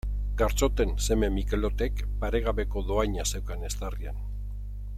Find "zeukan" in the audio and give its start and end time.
3.35-3.69